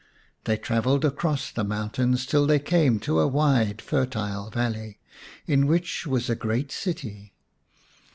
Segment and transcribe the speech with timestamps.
[0.45, 4.97] They travelled across the mountains till they came to a wide fertile valley,
[5.45, 7.35] in which was a great city.